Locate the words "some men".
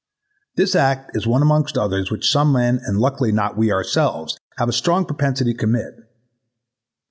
2.27-2.79